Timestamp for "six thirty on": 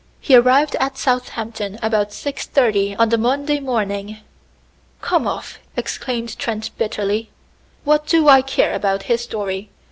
2.11-3.09